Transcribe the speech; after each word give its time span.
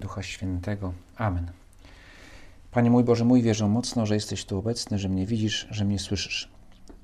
Ducha 0.00 0.22
Świętego. 0.22 0.92
Amen. 1.16 1.50
Panie 2.70 2.90
mój 2.90 3.04
Boże 3.04 3.24
mój, 3.24 3.42
wierzę 3.42 3.68
mocno, 3.68 4.06
że 4.06 4.14
jesteś 4.14 4.44
tu 4.44 4.58
obecny, 4.58 4.98
że 4.98 5.08
mnie 5.08 5.26
widzisz, 5.26 5.66
że 5.70 5.84
mnie 5.84 5.98
słyszysz. 5.98 6.48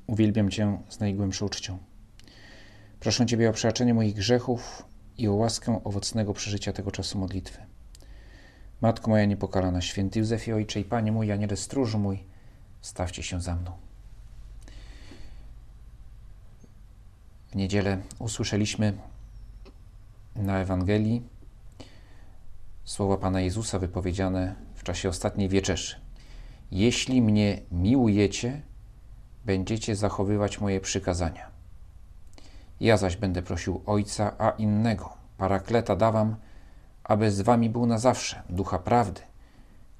Uwielbiam 0.07 0.51
Cię 0.51 0.79
z 0.89 1.01
najgłębszą 1.01 1.47
uczcią. 1.47 1.79
Proszę 3.01 3.27
Ciebie 3.27 3.51
o 3.51 3.53
przebaczenie 3.53 3.95
moich 3.95 4.15
grzechów 4.15 4.85
i 5.19 5.29
o 5.29 5.35
łaskę 5.35 5.81
owocnego 5.85 6.35
przeżycia 6.35 6.73
tego 6.73 6.91
czasu 6.91 7.19
modlitwy. 7.19 7.59
Matko 8.81 9.11
moja 9.11 9.25
niepokalana, 9.25 9.81
święty 9.81 10.19
Józefie 10.19 10.53
Ojcze 10.53 10.81
i 10.81 10.85
Panie 10.85 11.13
mój, 11.13 11.33
Aniele 11.33 11.57
Stróżu 11.57 11.99
mój, 11.99 12.25
stawcie 12.81 13.23
się 13.23 13.41
za 13.41 13.57
mną. 13.57 13.73
W 17.51 17.57
niedzielę 17.57 17.99
usłyszeliśmy 18.19 18.93
na 20.37 20.59
Ewangelii 20.59 21.23
słowa 22.91 23.17
Pana 23.17 23.41
Jezusa 23.41 23.79
wypowiedziane 23.79 24.55
w 24.75 24.83
czasie 24.83 25.09
ostatniej 25.09 25.49
wieczerzy. 25.49 25.97
Jeśli 26.71 27.23
mnie 27.23 27.61
miłujecie, 27.73 28.63
będziecie 29.45 29.97
zachowywać 29.97 30.61
moje 30.61 30.81
przykazania. 30.81 31.51
Ja 32.81 32.97
zaś 32.97 33.17
będę 33.17 33.43
prosił 33.43 33.83
Ojca, 33.87 34.35
a 34.39 34.51
innego, 34.51 35.13
parakleta 35.39 35.97
dawam, 35.97 36.37
aby 37.05 37.31
z 37.31 37.41
wami 37.41 37.71
był 37.71 37.87
na 37.87 37.99
zawsze, 37.99 38.43
ducha 38.49 38.79
prawdy, 38.79 39.21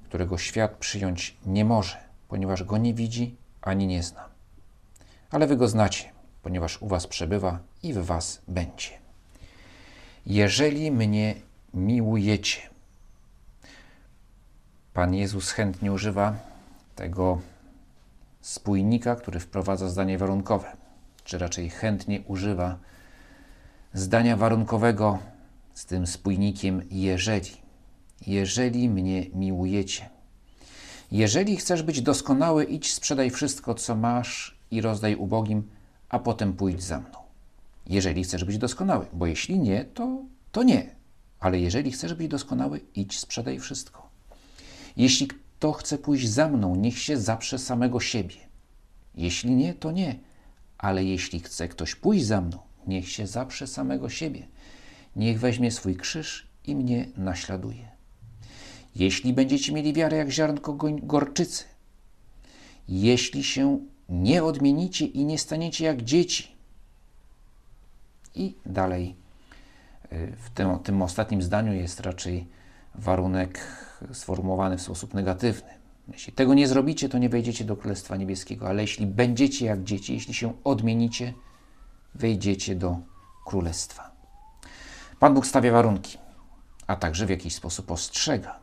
którego 0.03 0.37
świat 0.37 0.77
przyjąć 0.77 1.37
nie 1.45 1.65
może, 1.65 1.97
ponieważ 2.27 2.63
go 2.63 2.77
nie 2.77 2.93
widzi 2.93 3.35
ani 3.61 3.87
nie 3.87 4.03
zna. 4.03 4.29
Ale 5.29 5.47
wy 5.47 5.57
go 5.57 5.67
znacie, 5.67 6.11
ponieważ 6.43 6.81
u 6.81 6.87
was 6.87 7.07
przebywa 7.07 7.59
i 7.83 7.93
w 7.93 7.97
was 7.97 8.41
będzie. 8.47 8.89
Jeżeli 10.25 10.91
mnie 10.91 11.35
miłujecie, 11.73 12.70
Pan 14.93 15.13
Jezus 15.13 15.51
chętnie 15.51 15.91
używa 15.91 16.35
tego 16.95 17.41
spójnika, 18.41 19.15
który 19.15 19.39
wprowadza 19.39 19.89
zdanie 19.89 20.17
warunkowe, 20.17 20.71
czy 21.23 21.37
raczej 21.37 21.69
chętnie 21.69 22.21
używa 22.21 22.77
zdania 23.93 24.37
warunkowego 24.37 25.19
z 25.73 25.85
tym 25.85 26.07
spójnikiem 26.07 26.81
jeżeli. 26.89 27.51
Jeżeli 28.27 28.89
mnie 28.89 29.25
miłujecie. 29.33 30.09
Jeżeli 31.11 31.57
chcesz 31.57 31.83
być 31.83 32.01
doskonały, 32.01 32.63
idź 32.63 32.93
sprzedaj 32.93 33.29
wszystko, 33.29 33.75
co 33.75 33.95
masz 33.95 34.57
i 34.71 34.81
rozdaj 34.81 35.15
ubogim, 35.15 35.69
a 36.09 36.19
potem 36.19 36.53
pójdź 36.53 36.83
za 36.83 36.99
mną. 36.99 37.19
Jeżeli 37.87 38.23
chcesz 38.23 38.43
być 38.43 38.57
doskonały, 38.57 39.05
bo 39.13 39.25
jeśli 39.25 39.59
nie, 39.59 39.85
to, 39.85 40.17
to 40.51 40.63
nie. 40.63 40.95
Ale 41.39 41.59
jeżeli 41.59 41.91
chcesz 41.91 42.13
być 42.13 42.27
doskonały, 42.27 42.81
idź 42.95 43.19
sprzedaj 43.19 43.59
wszystko. 43.59 44.10
Jeśli 44.97 45.27
kto 45.27 45.71
chce 45.71 45.97
pójść 45.97 46.29
za 46.29 46.47
mną, 46.47 46.75
niech 46.75 46.99
się 46.99 47.17
zaprze 47.17 47.59
samego 47.59 47.99
siebie. 47.99 48.35
Jeśli 49.15 49.51
nie, 49.51 49.73
to 49.73 49.91
nie. 49.91 50.19
Ale 50.77 51.03
jeśli 51.03 51.39
chce 51.39 51.67
ktoś 51.67 51.95
pójść 51.95 52.25
za 52.25 52.41
mną, 52.41 52.57
niech 52.87 53.09
się 53.09 53.27
zaprze 53.27 53.67
samego 53.67 54.09
siebie. 54.09 54.47
Niech 55.15 55.39
weźmie 55.39 55.71
swój 55.71 55.95
krzyż 55.95 56.47
i 56.65 56.75
mnie 56.75 57.07
naśladuje. 57.17 57.91
Jeśli 58.95 59.33
będziecie 59.33 59.73
mieli 59.73 59.93
wiarę 59.93 60.17
jak 60.17 60.29
ziarnko 60.29 60.73
gorczycy, 61.03 61.63
jeśli 62.87 63.43
się 63.43 63.79
nie 64.09 64.43
odmienicie 64.43 65.05
i 65.05 65.25
nie 65.25 65.37
staniecie 65.37 65.85
jak 65.85 66.01
dzieci. 66.01 66.47
I 68.35 68.55
dalej 68.65 69.15
y, 70.11 70.33
w 70.37 70.49
tym, 70.49 70.79
tym 70.79 71.01
ostatnim 71.01 71.41
zdaniu 71.41 71.73
jest 71.73 71.99
raczej 71.99 72.47
warunek 72.95 73.59
sformułowany 74.13 74.77
w 74.77 74.81
sposób 74.81 75.13
negatywny. 75.13 75.69
Jeśli 76.07 76.33
tego 76.33 76.53
nie 76.53 76.67
zrobicie, 76.67 77.09
to 77.09 77.17
nie 77.17 77.29
wejdziecie 77.29 77.65
do 77.65 77.75
Królestwa 77.75 78.15
Niebieskiego, 78.15 78.67
ale 78.67 78.81
jeśli 78.81 79.07
będziecie 79.07 79.65
jak 79.65 79.83
dzieci, 79.83 80.13
jeśli 80.13 80.33
się 80.33 80.53
odmienicie, 80.63 81.33
wejdziecie 82.15 82.75
do 82.75 82.97
Królestwa. 83.45 84.11
Pan 85.19 85.33
Bóg 85.33 85.47
stawia 85.47 85.71
warunki, 85.71 86.17
a 86.87 86.95
także 86.95 87.25
w 87.25 87.29
jakiś 87.29 87.55
sposób 87.55 87.91
ostrzega. 87.91 88.59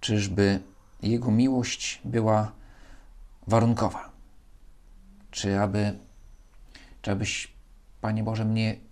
Czyżby 0.00 0.60
Jego 1.02 1.30
miłość 1.30 2.00
była 2.04 2.52
warunkowa? 3.46 4.10
Czy 5.30 5.60
aby, 5.60 5.98
czy 7.02 7.10
abyś, 7.10 7.52
Panie 8.00 8.22
Boże, 8.22 8.44
mnie 8.44 8.87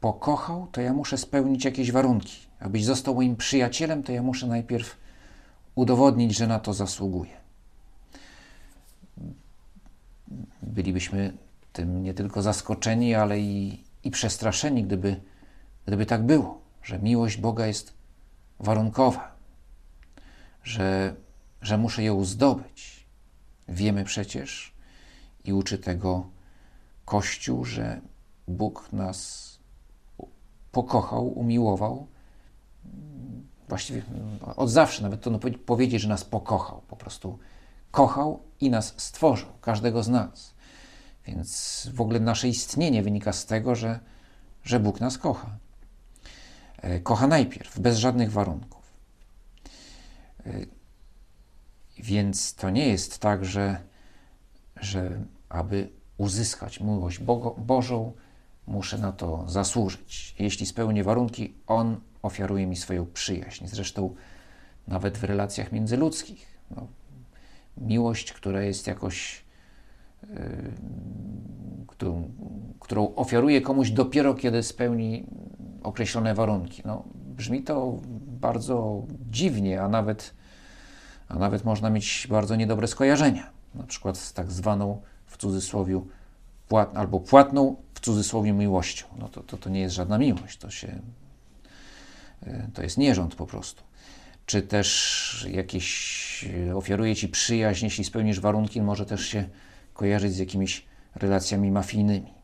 pokochał, 0.00 0.66
to 0.72 0.80
ja 0.80 0.92
muszę 0.92 1.18
spełnić 1.18 1.64
jakieś 1.64 1.92
warunki. 1.92 2.36
Abyś 2.60 2.84
został 2.84 3.14
moim 3.14 3.36
przyjacielem, 3.36 4.02
to 4.02 4.12
ja 4.12 4.22
muszę 4.22 4.46
najpierw 4.46 4.96
udowodnić, 5.74 6.36
że 6.36 6.46
na 6.46 6.58
to 6.60 6.74
zasługuję. 6.74 7.40
Bylibyśmy 10.62 11.32
tym 11.72 12.02
nie 12.02 12.14
tylko 12.14 12.42
zaskoczeni, 12.42 13.14
ale 13.14 13.40
i, 13.40 13.84
i 14.04 14.10
przestraszeni, 14.10 14.84
gdyby, 14.84 15.20
gdyby 15.86 16.06
tak 16.06 16.26
było, 16.26 16.60
że 16.82 16.98
miłość 16.98 17.36
Boga 17.36 17.66
jest 17.66 17.92
warunkowa, 18.60 19.34
że, 20.64 21.14
że 21.62 21.78
muszę 21.78 22.02
ją 22.02 22.24
zdobyć. 22.24 23.06
Wiemy 23.68 24.04
przecież 24.04 24.72
i 25.44 25.52
uczy 25.52 25.78
tego 25.78 26.26
Kościół, 27.04 27.64
że 27.64 28.00
Bóg 28.48 28.88
nas 28.92 29.49
pokochał, 30.72 31.28
umiłował. 31.28 32.06
Właściwie 33.68 34.02
od 34.56 34.70
zawsze, 34.70 35.02
nawet 35.02 35.20
to 35.20 35.30
powiedzieć, 35.66 36.02
że 36.02 36.08
nas 36.08 36.24
pokochał. 36.24 36.82
Po 36.88 36.96
prostu 36.96 37.38
kochał 37.90 38.42
i 38.60 38.70
nas 38.70 38.94
stworzył, 38.96 39.48
każdego 39.60 40.02
z 40.02 40.08
nas. 40.08 40.54
Więc 41.26 41.88
w 41.94 42.00
ogóle 42.00 42.20
nasze 42.20 42.48
istnienie 42.48 43.02
wynika 43.02 43.32
z 43.32 43.46
tego, 43.46 43.74
że, 43.74 44.00
że 44.64 44.80
Bóg 44.80 45.00
nas 45.00 45.18
kocha. 45.18 45.56
E, 46.82 47.00
kocha 47.00 47.26
najpierw, 47.26 47.80
bez 47.80 47.98
żadnych 47.98 48.32
warunków. 48.32 48.82
E, 50.46 50.52
więc 51.98 52.54
to 52.54 52.70
nie 52.70 52.88
jest 52.88 53.18
tak, 53.18 53.44
że, 53.44 53.80
że 54.76 55.24
aby 55.48 55.90
uzyskać 56.16 56.80
miłość 56.80 57.18
Bożą, 57.58 58.12
muszę 58.70 58.98
na 58.98 59.12
to 59.12 59.44
zasłużyć. 59.46 60.34
Jeśli 60.38 60.66
spełnię 60.66 61.04
warunki, 61.04 61.54
On 61.66 62.00
ofiaruje 62.22 62.66
mi 62.66 62.76
swoją 62.76 63.06
przyjaźń. 63.06 63.66
Zresztą 63.66 64.14
nawet 64.88 65.18
w 65.18 65.24
relacjach 65.24 65.72
międzyludzkich. 65.72 66.46
No, 66.76 66.86
miłość, 67.76 68.32
która 68.32 68.62
jest 68.62 68.86
jakoś, 68.86 69.44
yy, 70.22 70.28
którą, 71.86 72.30
którą 72.80 73.14
ofiaruje 73.14 73.60
komuś 73.60 73.90
dopiero, 73.90 74.34
kiedy 74.34 74.62
spełni 74.62 75.26
określone 75.82 76.34
warunki. 76.34 76.82
No, 76.84 77.04
brzmi 77.14 77.62
to 77.62 77.98
bardzo 78.26 79.02
dziwnie, 79.30 79.82
a 79.82 79.88
nawet, 79.88 80.34
a 81.28 81.38
nawet 81.38 81.64
można 81.64 81.90
mieć 81.90 82.26
bardzo 82.30 82.56
niedobre 82.56 82.86
skojarzenia. 82.86 83.50
Na 83.74 83.84
przykład 83.84 84.18
z 84.18 84.32
tak 84.32 84.52
zwaną 84.52 85.00
w 85.26 85.36
cudzysłowie 85.36 86.00
płat, 86.68 86.96
albo 86.96 87.20
płatną 87.20 87.76
w 88.00 88.04
cudzysłowie 88.04 88.52
miłością. 88.52 89.06
No 89.18 89.28
to, 89.28 89.42
to, 89.42 89.56
to 89.56 89.70
nie 89.70 89.80
jest 89.80 89.94
żadna 89.94 90.18
miłość, 90.18 90.58
to 90.58 90.70
się 90.70 91.00
e, 92.42 92.68
to 92.74 92.82
jest 92.82 92.98
nierząd 92.98 93.34
po 93.34 93.46
prostu. 93.46 93.82
Czy 94.46 94.62
też 94.62 95.46
jakieś 95.50 96.48
e, 96.68 96.76
ofiaruje 96.76 97.16
ci 97.16 97.28
przyjaźń, 97.28 97.84
jeśli 97.84 98.04
spełnisz 98.04 98.40
warunki, 98.40 98.82
może 98.82 99.06
też 99.06 99.26
się 99.26 99.48
kojarzyć 99.94 100.32
z 100.32 100.38
jakimiś 100.38 100.84
relacjami 101.14 101.70
mafijnymi. 101.70 102.34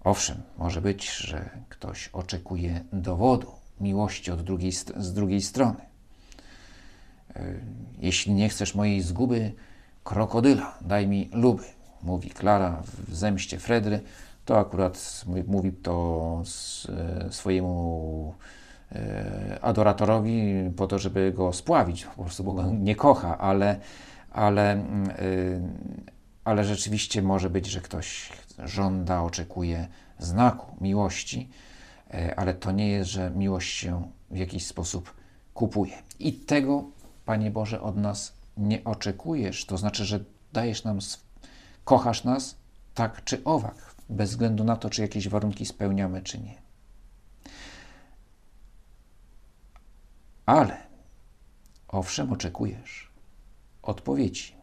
Owszem, 0.00 0.42
może 0.58 0.80
być, 0.80 1.10
że 1.10 1.50
ktoś 1.68 2.08
oczekuje 2.08 2.84
dowodu 2.92 3.52
miłości 3.80 4.30
od 4.30 4.42
drugiej, 4.42 4.72
z 4.96 5.12
drugiej 5.12 5.42
strony. 5.42 5.80
E, 7.36 7.54
jeśli 7.98 8.32
nie 8.32 8.48
chcesz 8.48 8.74
mojej 8.74 9.02
zguby, 9.02 9.52
krokodyla, 10.04 10.78
daj 10.80 11.06
mi 11.06 11.30
luby 11.32 11.75
mówi 12.06 12.30
Klara 12.30 12.82
w 13.08 13.14
zemście 13.14 13.58
Fredry, 13.58 14.00
to 14.44 14.58
akurat 14.58 15.24
mówi 15.46 15.72
to 15.72 16.42
e, 16.88 17.32
swojemu 17.32 18.34
e, 18.92 19.58
adoratorowi 19.62 20.54
po 20.76 20.86
to, 20.86 20.98
żeby 20.98 21.32
go 21.32 21.52
spławić, 21.52 22.04
po 22.04 22.22
prostu, 22.22 22.44
bo 22.44 22.52
go 22.52 22.62
nie 22.70 22.96
kocha, 22.96 23.38
ale, 23.38 23.80
ale, 24.30 24.72
mm, 24.72 25.10
e, 25.10 25.14
ale 26.44 26.64
rzeczywiście 26.64 27.22
może 27.22 27.50
być, 27.50 27.66
że 27.66 27.80
ktoś 27.80 28.32
żąda, 28.64 29.22
oczekuje 29.22 29.88
znaku 30.18 30.84
miłości, 30.84 31.48
ale 32.36 32.54
to 32.54 32.72
nie 32.72 32.88
jest, 32.88 33.10
że 33.10 33.30
miłość 33.30 33.78
się 33.78 34.10
w 34.30 34.36
jakiś 34.36 34.66
sposób 34.66 35.14
kupuje. 35.54 35.92
I 36.18 36.32
tego, 36.32 36.84
Panie 37.24 37.50
Boże, 37.50 37.80
od 37.80 37.96
nas 37.96 38.32
nie 38.56 38.84
oczekujesz. 38.84 39.66
To 39.66 39.78
znaczy, 39.78 40.04
że 40.04 40.24
dajesz 40.52 40.84
nam 40.84 41.00
Kochasz 41.86 42.24
nas 42.24 42.56
tak 42.94 43.24
czy 43.24 43.44
owak, 43.44 43.94
bez 44.08 44.30
względu 44.30 44.64
na 44.64 44.76
to, 44.76 44.90
czy 44.90 45.02
jakieś 45.02 45.28
warunki 45.28 45.66
spełniamy, 45.66 46.22
czy 46.22 46.38
nie. 46.38 46.54
Ale 50.46 50.76
owszem, 51.88 52.32
oczekujesz 52.32 53.10
odpowiedzi. 53.82 54.54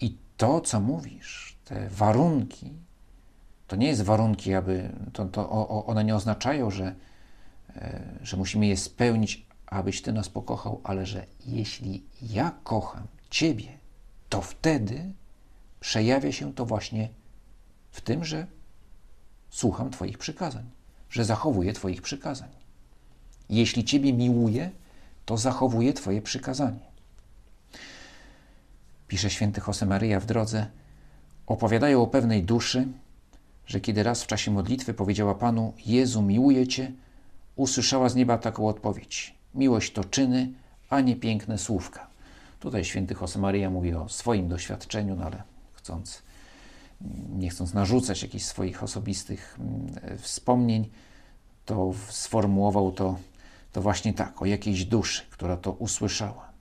I 0.00 0.16
to, 0.36 0.60
co 0.60 0.80
mówisz, 0.80 1.56
te 1.64 1.88
warunki, 1.88 2.72
to 3.66 3.76
nie 3.76 3.86
jest 3.86 4.02
warunki, 4.02 4.54
aby 4.54 4.90
to, 5.12 5.24
to 5.24 5.86
one 5.86 6.04
nie 6.04 6.16
oznaczają, 6.16 6.70
że, 6.70 6.94
e, 7.76 8.02
że 8.22 8.36
musimy 8.36 8.66
je 8.66 8.76
spełnić, 8.76 9.46
abyś 9.66 10.02
Ty 10.02 10.12
nas 10.12 10.28
pokochał, 10.28 10.80
ale 10.84 11.06
że 11.06 11.26
jeśli 11.46 12.04
ja 12.22 12.54
kocham 12.64 13.06
Ciebie, 13.30 13.81
to 14.32 14.42
wtedy 14.42 15.12
przejawia 15.80 16.32
się 16.32 16.54
to 16.54 16.66
właśnie 16.66 17.08
w 17.90 18.00
tym, 18.00 18.24
że 18.24 18.46
słucham 19.50 19.90
Twoich 19.90 20.18
przykazań, 20.18 20.70
że 21.10 21.24
zachowuję 21.24 21.72
Twoich 21.72 22.02
przykazań. 22.02 22.48
Jeśli 23.50 23.84
Ciebie 23.84 24.12
miłuję, 24.12 24.70
to 25.24 25.36
zachowuję 25.36 25.92
Twoje 25.92 26.22
przykazanie. 26.22 26.86
Pisze 29.08 29.30
święty 29.30 29.60
Josemaryja 29.66 30.20
w 30.20 30.26
drodze, 30.26 30.66
opowiadają 31.46 32.02
o 32.02 32.06
pewnej 32.06 32.42
duszy, 32.42 32.88
że 33.66 33.80
kiedy 33.80 34.02
raz 34.02 34.22
w 34.22 34.26
czasie 34.26 34.50
modlitwy 34.50 34.94
powiedziała 34.94 35.34
Panu: 35.34 35.74
Jezu, 35.86 36.22
miłuję 36.22 36.68
Cię, 36.68 36.92
usłyszała 37.56 38.08
z 38.08 38.14
nieba 38.14 38.38
taką 38.38 38.68
odpowiedź: 38.68 39.34
Miłość 39.54 39.92
to 39.92 40.04
czyny, 40.04 40.52
a 40.90 41.00
nie 41.00 41.16
piękne 41.16 41.58
słówka. 41.58 42.11
Tutaj 42.62 42.84
święty 42.84 43.14
Josemaryja 43.20 43.70
mówi 43.70 43.94
o 43.94 44.08
swoim 44.08 44.48
doświadczeniu, 44.48 45.16
no 45.16 45.24
ale 45.24 45.42
chcąc, 45.72 46.22
nie 47.28 47.50
chcąc 47.50 47.74
narzucać 47.74 48.22
jakichś 48.22 48.44
swoich 48.44 48.82
osobistych 48.82 49.58
mm, 49.60 50.18
wspomnień, 50.18 50.88
to 51.66 51.94
sformułował 52.08 52.92
to, 52.92 53.18
to 53.72 53.82
właśnie 53.82 54.14
tak, 54.14 54.42
o 54.42 54.46
jakiejś 54.46 54.84
duszy, 54.84 55.22
która 55.30 55.56
to 55.56 55.72
usłyszała. 55.72 56.52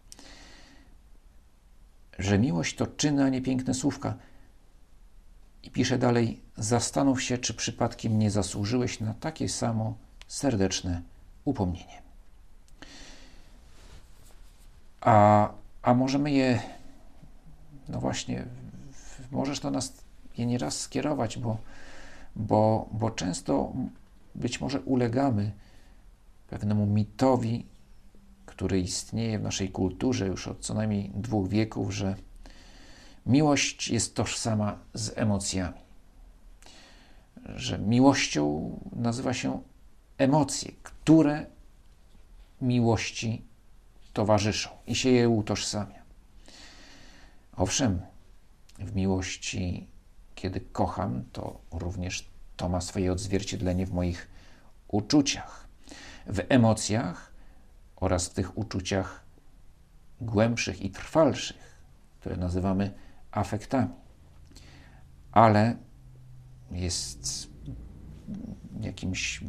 Że 2.20 2.40
miłość 2.40 2.76
to 2.76 2.88
czyny, 2.88 3.24
a 3.24 3.30
nie 3.30 3.42
piękne 3.42 3.74
słówka. 3.74 4.14
I 5.64 5.72
pisze 5.72 5.98
dalej: 5.98 6.42
Zastanów 6.58 7.24
się, 7.24 7.38
czy 7.38 7.54
przypadkiem 7.54 8.20
nie 8.20 8.32
zasłużyłeś 8.32 9.00
na 9.00 9.14
takie 9.14 9.50
samo 9.50 9.94
serdeczne 10.28 11.02
upomnienie. 11.46 12.02
A, 15.02 15.50
a 15.82 15.94
możemy 15.94 16.32
je, 16.32 16.60
no 17.90 18.00
właśnie, 18.00 18.46
możesz 19.32 19.60
to 19.60 19.72
nas 19.72 19.94
je 20.38 20.46
nieraz 20.46 20.80
skierować, 20.80 21.38
bo, 21.38 21.58
bo, 22.36 22.90
bo 22.92 23.12
często 23.12 23.74
być 24.36 24.62
może 24.62 24.82
ulegamy 24.82 25.52
pewnemu 26.50 26.86
mitowi, 26.86 27.66
który 28.46 28.80
istnieje 28.80 29.40
w 29.40 29.44
naszej 29.44 29.70
kulturze 29.70 30.28
już 30.28 30.48
od 30.48 30.60
co 30.60 30.74
najmniej 30.74 31.12
dwóch 31.16 31.48
wieków, 31.48 31.94
że 31.94 32.16
miłość 33.26 33.90
jest 33.90 34.16
tożsama 34.16 34.80
z 34.94 35.18
emocjami. 35.18 35.80
Że 37.46 37.80
miłością 37.80 38.72
nazywa 38.96 39.34
się 39.34 39.62
emocje, 40.18 40.72
które 40.84 41.46
miłości 42.62 43.51
towarzyszą 44.14 44.70
i 44.88 44.96
się 44.96 45.10
je 45.10 45.30
utożsamia. 45.30 46.02
Owszem, 47.56 48.02
w 48.80 48.96
miłości, 48.96 49.88
kiedy 50.36 50.62
kocham, 50.62 51.24
to 51.32 51.62
również 51.72 52.30
to 52.58 52.70
ma 52.70 52.82
swoje 52.82 53.12
odzwierciedlenie 53.12 53.86
w 53.86 53.92
moich 53.92 54.28
uczuciach, 54.88 55.68
w 56.28 56.40
emocjach 56.50 57.32
oraz 57.96 58.28
w 58.28 58.34
tych 58.34 58.58
uczuciach 58.58 59.24
głębszych 60.22 60.82
i 60.82 60.90
trwalszych, 60.90 61.76
które 62.20 62.38
nazywamy 62.38 62.94
afektami. 63.32 63.94
Ale 65.32 65.76
jest 66.72 67.48
jakimś 68.82 69.42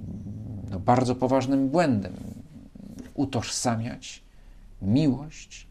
no, 0.70 0.81
bardzo 0.81 1.15
poważnym 1.15 1.69
błędem 1.69 2.17
utożsamiać 3.15 4.23
miłość 4.82 5.67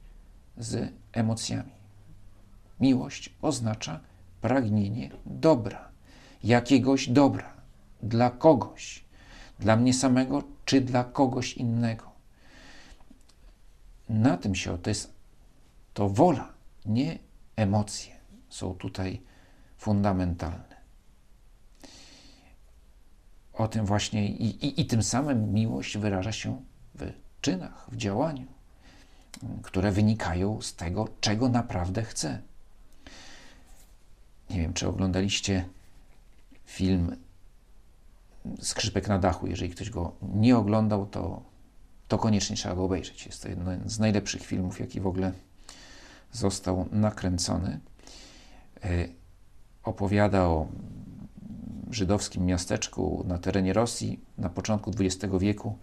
z 0.57 0.93
emocjami. 1.11 1.71
Miłość 2.79 3.33
oznacza 3.41 3.99
pragnienie 4.41 5.09
dobra, 5.25 5.89
jakiegoś 6.43 7.09
dobra, 7.09 7.53
dla 8.03 8.29
kogoś, 8.29 9.05
dla 9.59 9.75
mnie 9.75 9.93
samego 9.93 10.43
czy 10.65 10.81
dla 10.81 11.03
kogoś 11.03 11.53
innego. 11.53 12.11
Na 14.09 14.37
tym 14.37 14.55
się 14.55 14.77
to 14.77 14.89
jest 14.89 15.13
to 15.93 16.09
wola, 16.09 16.53
nie 16.85 17.19
emocje 17.55 18.15
są 18.49 18.73
tutaj 18.73 19.21
fundamentalne. 19.77 20.81
O 23.53 23.67
tym 23.67 23.85
właśnie 23.85 24.27
i, 24.29 24.65
i, 24.65 24.81
i 24.81 24.85
tym 24.85 25.03
samym 25.03 25.53
miłość 25.53 25.97
wyraża 25.97 26.31
się 26.31 26.61
w 26.95 27.11
czynach, 27.41 27.87
w 27.91 27.95
działaniu, 27.95 28.47
które 29.63 29.92
wynikają 29.92 30.62
z 30.62 30.75
tego, 30.75 31.07
czego 31.22 31.50
naprawdę 31.50 32.04
chcę. 32.04 32.42
Nie 34.50 34.57
wiem, 34.57 34.74
czy 34.74 34.88
oglądaliście 34.88 35.66
film 36.66 37.16
Skrzypek 38.62 39.07
na 39.07 39.19
dachu. 39.19 39.48
Jeżeli 39.48 39.72
ktoś 39.72 39.89
go 39.89 40.12
nie 40.22 40.57
oglądał, 40.57 41.06
to, 41.06 41.42
to 42.07 42.18
koniecznie 42.18 42.56
trzeba 42.56 42.75
go 42.75 42.83
obejrzeć. 42.83 43.25
Jest 43.25 43.44
to 43.44 43.50
jeden 43.50 43.89
z 43.89 44.00
najlepszych 44.00 44.45
filmów, 44.45 44.80
jaki 44.80 45.01
w 45.01 45.07
ogóle 45.07 45.33
został 46.31 46.88
nakręcony. 46.92 47.80
E, 48.83 49.07
opowiada 49.83 50.42
o 50.42 50.68
żydowskim 51.92 52.45
miasteczku 52.45 53.24
na 53.28 53.38
terenie 53.38 53.74
Rosji 53.74 54.19
na 54.38 54.50
początku 54.50 54.92
XX 55.00 55.33
wieku, 55.39 55.78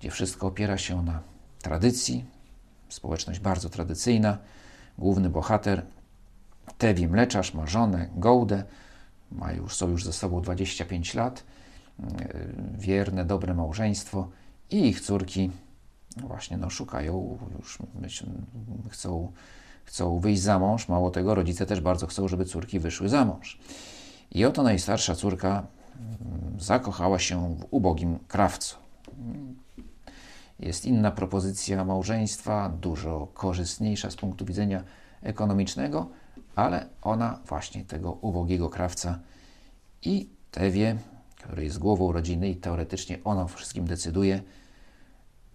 gdzie 0.00 0.10
wszystko 0.10 0.46
opiera 0.46 0.78
się 0.78 1.02
na 1.02 1.22
tradycji, 1.62 2.24
społeczność 2.88 3.40
bardzo 3.40 3.68
tradycyjna. 3.68 4.38
Główny 4.98 5.30
bohater 5.30 5.82
Tewi 6.78 7.08
Mleczarz 7.08 7.54
ma 7.54 7.66
żonę 7.66 8.08
Gołdę, 8.16 8.64
ma 9.32 9.52
już, 9.52 9.76
są 9.76 9.88
już 9.88 10.04
ze 10.04 10.12
sobą 10.12 10.40
25 10.40 11.14
lat, 11.14 11.44
e, 12.00 12.04
wierne, 12.78 13.24
dobre 13.24 13.54
małżeństwo 13.54 14.28
i 14.70 14.88
ich 14.88 15.00
córki 15.00 15.50
właśnie 16.16 16.56
no, 16.56 16.70
szukają, 16.70 17.38
już 17.58 17.78
myśl, 18.00 18.26
chcą, 18.90 19.32
chcą 19.84 20.18
wyjść 20.18 20.42
za 20.42 20.58
mąż. 20.58 20.88
Mało 20.88 21.10
tego, 21.10 21.34
rodzice 21.34 21.66
też 21.66 21.80
bardzo 21.80 22.06
chcą, 22.06 22.28
żeby 22.28 22.44
córki 22.44 22.78
wyszły 22.78 23.08
za 23.08 23.24
mąż. 23.24 23.58
I 24.30 24.44
oto 24.44 24.62
najstarsza 24.62 25.14
córka 25.14 25.66
mm, 25.96 26.60
zakochała 26.60 27.18
się 27.18 27.56
w 27.56 27.66
ubogim 27.70 28.18
krawcu. 28.28 28.76
Jest 30.60 30.84
inna 30.84 31.10
propozycja 31.10 31.84
małżeństwa, 31.84 32.68
dużo 32.68 33.28
korzystniejsza 33.34 34.10
z 34.10 34.16
punktu 34.16 34.44
widzenia 34.44 34.84
ekonomicznego, 35.22 36.08
ale 36.56 36.86
ona 37.02 37.38
właśnie 37.46 37.84
tego 37.84 38.12
ubogiego 38.12 38.68
krawca 38.68 39.18
i 40.02 40.28
Tewie, 40.50 40.96
który 41.36 41.64
jest 41.64 41.78
głową 41.78 42.12
rodziny 42.12 42.48
i 42.48 42.56
teoretycznie 42.56 43.18
ona 43.24 43.42
o 43.42 43.48
wszystkim 43.48 43.86
decyduje, 43.86 44.42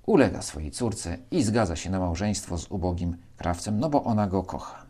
ulega 0.05 0.41
swojej 0.41 0.71
córce 0.71 1.17
i 1.31 1.43
zgadza 1.43 1.75
się 1.75 1.89
na 1.89 1.99
małżeństwo 1.99 2.57
z 2.57 2.71
ubogim 2.71 3.17
krawcem, 3.37 3.79
no 3.79 3.89
bo 3.89 4.03
ona 4.03 4.27
go 4.27 4.43
kocha. 4.43 4.85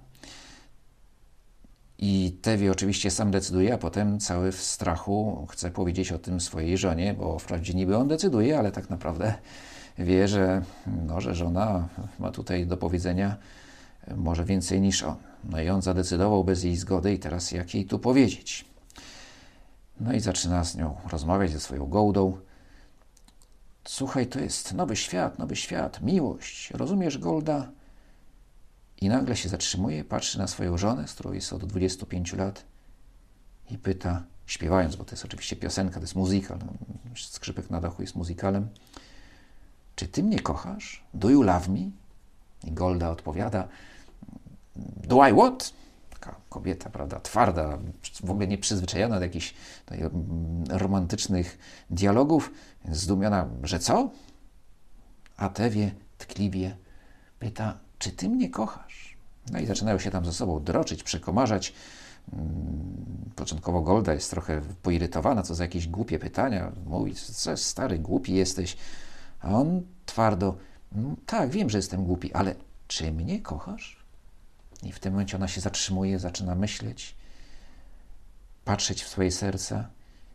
I 1.97 2.37
Tewie 2.41 2.71
oczywiście 2.71 3.11
sam 3.11 3.31
decyduje, 3.31 3.73
a 3.73 3.77
potem 3.77 4.19
cały 4.19 4.51
w 4.51 4.61
strachu 4.61 5.47
chce 5.51 5.71
powiedzieć 5.71 6.11
o 6.11 6.19
tym 6.19 6.41
swojej 6.41 6.77
żonie, 6.77 7.13
bo 7.13 7.39
wprawdzie 7.39 7.73
niby 7.73 7.97
on 7.97 8.07
decyduje, 8.07 8.59
ale 8.59 8.71
tak 8.71 8.89
naprawdę 8.89 9.33
wie, 9.97 10.27
że, 10.27 10.61
no, 11.07 11.21
że 11.21 11.35
żona 11.35 11.87
ma 12.19 12.31
tutaj 12.31 12.67
do 12.67 12.77
powiedzenia 12.77 13.37
może 14.15 14.45
więcej 14.45 14.81
niż 14.81 15.03
on. 15.03 15.15
No 15.43 15.61
i 15.61 15.69
on 15.69 15.81
zadecydował 15.81 16.43
bez 16.43 16.63
jej 16.63 16.75
zgody 16.75 17.13
i 17.13 17.19
teraz 17.19 17.51
jak 17.51 17.73
jej 17.73 17.85
tu 17.85 17.99
powiedzieć? 17.99 18.65
No 19.99 20.13
i 20.13 20.19
zaczyna 20.19 20.63
z 20.63 20.75
nią 20.75 20.95
rozmawiać 21.11 21.51
ze 21.51 21.59
swoją 21.59 21.85
gołdą. 21.85 22.37
Słuchaj, 23.87 24.27
to 24.27 24.39
jest 24.39 24.73
nowy 24.73 24.95
świat, 24.95 25.39
nowy 25.39 25.55
świat, 25.55 26.01
miłość. 26.01 26.71
Rozumiesz, 26.71 27.17
Golda? 27.17 27.71
I 29.01 29.09
nagle 29.09 29.35
się 29.35 29.49
zatrzymuje, 29.49 30.03
patrzy 30.03 30.39
na 30.39 30.47
swoją 30.47 30.77
żonę, 30.77 31.07
z 31.07 31.13
którą 31.13 31.33
jest 31.33 31.53
od 31.53 31.65
25 31.65 32.33
lat 32.33 32.65
i 33.71 33.77
pyta, 33.77 34.23
śpiewając, 34.45 34.95
bo 34.95 35.05
to 35.05 35.11
jest 35.11 35.25
oczywiście 35.25 35.55
piosenka, 35.55 35.93
to 35.93 36.01
jest 36.01 36.15
muzykal, 36.15 36.59
no, 36.65 36.73
skrzypek 37.15 37.69
na 37.69 37.81
dachu 37.81 38.01
jest 38.01 38.15
muzykalem. 38.15 38.67
Czy 39.95 40.07
ty 40.07 40.23
mnie 40.23 40.39
kochasz? 40.39 41.03
Do 41.13 41.29
you 41.29 41.41
love 41.41 41.69
me? 41.69 41.79
I 42.63 42.71
Golda 42.71 43.09
odpowiada, 43.09 43.67
do 45.07 45.27
I 45.27 45.33
what? 45.33 45.73
Taka 46.09 46.35
kobieta, 46.49 46.89
prawda, 46.89 47.19
twarda, 47.19 47.77
w 48.23 48.31
ogóle 48.31 48.47
nieprzyzwyczajona 48.47 49.15
do 49.15 49.25
jakichś 49.25 49.53
mm, 49.91 50.11
romantycznych 50.69 51.57
dialogów, 51.89 52.51
zdumiona, 52.91 53.47
że 53.63 53.79
co? 53.79 54.09
A 55.37 55.49
Tewie 55.49 55.91
tkliwie 56.17 56.77
pyta, 57.39 57.77
czy 57.99 58.11
ty 58.11 58.29
mnie 58.29 58.49
kochasz? 58.49 59.17
No 59.51 59.59
i 59.59 59.65
zaczynają 59.65 59.99
się 59.99 60.11
tam 60.11 60.25
ze 60.25 60.33
sobą 60.33 60.63
droczyć, 60.63 61.03
przekomarzać. 61.03 61.73
Mm, 62.33 62.51
początkowo 63.35 63.81
Golda 63.81 64.13
jest 64.13 64.29
trochę 64.29 64.61
poirytowana, 64.81 65.43
co 65.43 65.55
za 65.55 65.63
jakieś 65.63 65.87
głupie 65.87 66.19
pytania. 66.19 66.71
Mówi, 66.85 67.15
co 67.15 67.57
stary, 67.57 67.99
głupi 67.99 68.33
jesteś. 68.33 68.77
A 69.43 69.49
on 69.49 69.81
twardo, 70.05 70.57
mm, 70.95 71.15
tak, 71.25 71.49
wiem, 71.49 71.69
że 71.69 71.77
jestem 71.77 72.05
głupi, 72.05 72.33
ale 72.33 72.55
czy 72.87 73.11
mnie 73.11 73.41
kochasz? 73.41 74.03
I 74.83 74.91
w 74.91 74.99
tym 74.99 75.13
momencie 75.13 75.37
ona 75.37 75.47
się 75.47 75.61
zatrzymuje, 75.61 76.19
zaczyna 76.19 76.55
myśleć, 76.55 77.15
patrzeć 78.65 79.03
w 79.03 79.07
swoje 79.07 79.31
serce, 79.31 79.87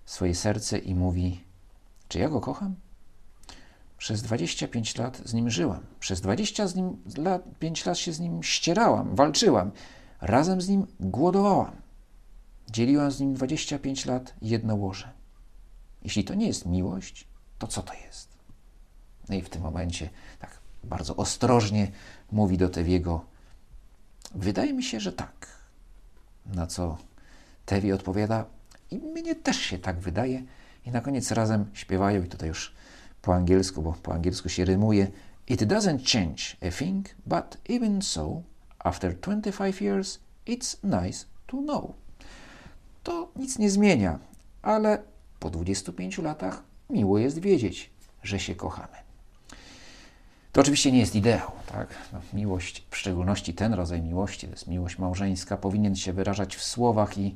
swoje 0.06 0.34
serce 0.34 0.78
i 0.78 0.94
mówi, 0.94 1.44
czy 2.08 2.18
ja 2.18 2.28
go 2.28 2.40
kocham? 2.40 2.74
Przez 3.98 4.22
25 4.22 4.96
lat 4.96 5.22
z 5.24 5.34
nim 5.34 5.50
żyłam. 5.50 5.80
Przez 6.00 6.20
25 6.20 7.86
lat 7.86 7.98
się 7.98 8.12
z 8.12 8.20
nim 8.20 8.42
ścierałam, 8.42 9.14
walczyłam. 9.14 9.70
Razem 10.20 10.60
z 10.60 10.68
nim 10.68 10.86
głodowałam. 11.00 11.76
Dzieliłam 12.70 13.10
z 13.10 13.20
nim 13.20 13.34
25 13.34 14.06
lat 14.06 14.34
jedno 14.42 14.74
łoże. 14.74 15.10
Jeśli 16.02 16.24
to 16.24 16.34
nie 16.34 16.46
jest 16.46 16.66
miłość, 16.66 17.28
to 17.58 17.66
co 17.66 17.82
to 17.82 17.94
jest? 17.94 18.37
No 19.28 19.34
i 19.34 19.42
w 19.42 19.48
tym 19.48 19.62
momencie 19.62 20.10
tak 20.38 20.60
bardzo 20.84 21.16
ostrożnie 21.16 21.90
mówi 22.32 22.58
do 22.58 22.68
Tewiego, 22.68 23.24
wydaje 24.34 24.72
mi 24.72 24.82
się, 24.82 25.00
że 25.00 25.12
tak. 25.12 25.46
Na 26.46 26.66
co 26.66 26.98
Tewi 27.66 27.92
odpowiada, 27.92 28.44
i 28.90 28.98
mnie 28.98 29.34
też 29.34 29.56
się 29.56 29.78
tak 29.78 29.98
wydaje. 30.00 30.42
I 30.86 30.90
na 30.90 31.00
koniec 31.00 31.30
razem 31.30 31.70
śpiewają, 31.72 32.22
i 32.22 32.28
tutaj 32.28 32.48
już 32.48 32.74
po 33.22 33.34
angielsku, 33.34 33.82
bo 33.82 33.92
po 33.92 34.14
angielsku 34.14 34.48
się 34.48 34.64
rymuje. 34.64 35.10
It 35.46 35.62
doesn't 35.62 36.12
change 36.12 36.68
a 36.68 36.78
thing, 36.78 37.08
but 37.26 37.58
even 37.68 38.02
so, 38.02 38.42
after 38.78 39.20
25 39.20 39.80
years, 39.80 40.18
it's 40.46 40.76
nice 41.02 41.26
to 41.46 41.56
know. 41.56 41.92
To 43.02 43.32
nic 43.36 43.58
nie 43.58 43.70
zmienia, 43.70 44.18
ale 44.62 45.02
po 45.40 45.50
25 45.50 46.18
latach 46.18 46.62
miło 46.90 47.18
jest 47.18 47.38
wiedzieć, 47.38 47.90
że 48.22 48.40
się 48.40 48.54
kochamy. 48.54 49.07
To 50.52 50.60
oczywiście 50.60 50.92
nie 50.92 50.98
jest 50.98 51.14
ideał, 51.14 51.50
tak? 51.72 51.88
No, 52.12 52.20
miłość, 52.32 52.86
w 52.90 52.96
szczególności 52.96 53.54
ten 53.54 53.74
rodzaj 53.74 54.02
miłości, 54.02 54.46
to 54.46 54.52
jest 54.52 54.66
miłość 54.66 54.98
małżeńska, 54.98 55.56
powinien 55.56 55.96
się 55.96 56.12
wyrażać 56.12 56.56
w 56.56 56.62
słowach 56.64 57.18
i 57.18 57.34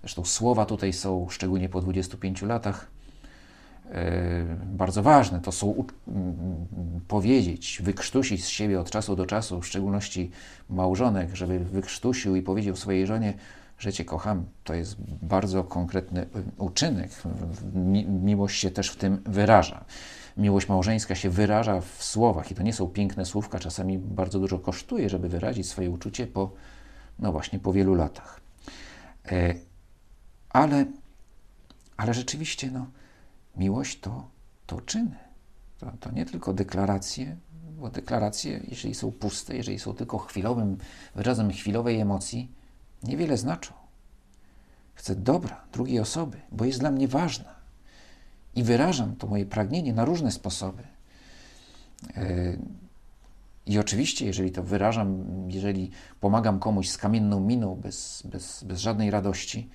zresztą 0.00 0.24
słowa 0.24 0.66
tutaj 0.66 0.92
są, 0.92 1.26
szczególnie 1.30 1.68
po 1.68 1.80
25 1.80 2.42
latach, 2.42 2.90
E, 3.90 4.56
bardzo 4.64 5.02
ważne. 5.02 5.40
To 5.40 5.52
są 5.52 5.84
powiedzieć, 7.08 7.80
wykrztusić 7.84 8.44
z 8.44 8.48
siebie 8.48 8.80
od 8.80 8.90
czasu 8.90 9.16
do 9.16 9.26
czasu, 9.26 9.60
w 9.60 9.66
szczególności 9.66 10.30
małżonek, 10.68 11.34
żeby 11.34 11.58
wykrztusił 11.58 12.36
i 12.36 12.42
powiedział 12.42 12.76
swojej 12.76 13.06
żonie, 13.06 13.34
że 13.78 13.92
Cię 13.92 14.04
kocham. 14.04 14.44
To 14.64 14.74
jest 14.74 14.96
bardzo 15.22 15.64
konkretny 15.64 16.26
uczynek. 16.58 17.10
miłość 18.08 18.60
się 18.60 18.70
też 18.70 18.90
w 18.90 18.96
tym 18.96 19.22
wyraża. 19.26 19.84
Miłość 20.36 20.68
małżeńska 20.68 21.14
się 21.14 21.30
wyraża 21.30 21.80
w 21.80 22.04
słowach 22.04 22.50
i 22.50 22.54
to 22.54 22.62
nie 22.62 22.72
są 22.72 22.88
piękne 22.88 23.24
słówka, 23.24 23.58
czasami 23.58 23.98
bardzo 23.98 24.38
dużo 24.38 24.58
kosztuje, 24.58 25.08
żeby 25.08 25.28
wyrazić 25.28 25.68
swoje 25.68 25.90
uczucie 25.90 26.26
po, 26.26 26.52
no 27.18 27.32
właśnie, 27.32 27.58
po 27.58 27.72
wielu 27.72 27.94
latach. 27.94 28.40
E, 29.32 29.54
ale, 30.50 30.86
ale 31.96 32.14
rzeczywiście, 32.14 32.70
no, 32.70 32.86
Miłość 33.56 34.00
to, 34.00 34.28
to 34.66 34.80
czyny. 34.80 35.16
To, 35.78 35.92
to 36.00 36.10
nie 36.10 36.26
tylko 36.26 36.52
deklaracje, 36.52 37.36
bo 37.78 37.90
deklaracje, 37.90 38.60
jeżeli 38.68 38.94
są 38.94 39.12
puste, 39.12 39.56
jeżeli 39.56 39.78
są 39.78 39.94
tylko 39.94 40.18
chwilowym 40.18 40.78
wyrazem 41.14 41.50
chwilowej 41.50 42.00
emocji, 42.00 42.52
niewiele 43.02 43.36
znaczą. 43.36 43.72
Chcę 44.94 45.14
dobra 45.14 45.64
drugiej 45.72 46.00
osoby, 46.00 46.40
bo 46.52 46.64
jest 46.64 46.80
dla 46.80 46.90
mnie 46.90 47.08
ważna. 47.08 47.59
I 48.54 48.62
wyrażam 48.62 49.16
to 49.16 49.26
moje 49.26 49.46
pragnienie 49.46 49.92
na 49.92 50.04
różne 50.04 50.32
sposoby. 50.32 50.82
E, 52.16 52.56
I 53.66 53.78
oczywiście, 53.78 54.26
jeżeli 54.26 54.52
to 54.52 54.62
wyrażam, 54.62 55.24
jeżeli 55.50 55.90
pomagam 56.20 56.58
komuś 56.58 56.88
z 56.88 56.98
kamienną 56.98 57.40
miną, 57.40 57.76
bez, 57.76 58.22
bez, 58.24 58.64
bez 58.64 58.80
żadnej 58.80 59.10
radości, 59.10 59.70